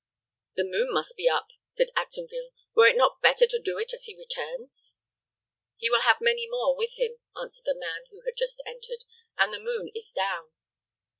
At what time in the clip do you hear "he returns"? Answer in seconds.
4.05-4.97